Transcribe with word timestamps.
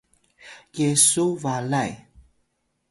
yesuw 0.79 1.29
balay 1.43 1.91